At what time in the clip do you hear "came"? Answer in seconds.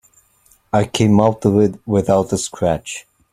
0.85-1.19